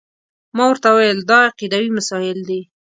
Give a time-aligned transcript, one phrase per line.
[0.55, 2.61] ما ورته وویل دا عقیدوي مسایل دي.